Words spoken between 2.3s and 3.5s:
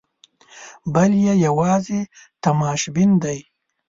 تماشبین دی.